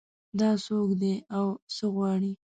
دا 0.39 0.49
څوک 0.65 0.89
ده 1.01 1.13
او 1.37 1.45
څه 1.75 1.85
غواړي 1.93 2.31